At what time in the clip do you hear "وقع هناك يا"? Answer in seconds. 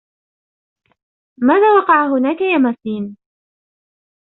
1.79-2.57